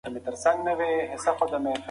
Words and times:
زه 0.03 0.05
به 0.13 0.19
دا 0.25 0.31
قرانشریف 0.43 1.21
ښکل 1.23 1.47
کړم. 1.49 1.65